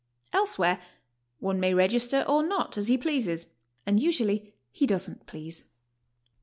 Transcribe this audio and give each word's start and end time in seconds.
Elsewhere 0.33 0.81
one 1.37 1.59
may 1.59 1.75
register 1.75 2.25
or 2.27 2.41
not 2.41 2.75
as 2.75 2.87
he 2.87 2.97
pleases, 2.97 3.45
and 3.85 3.99
usually 3.99 4.55
he 4.71 4.87
doesn't 4.87 5.27
please. 5.27 5.65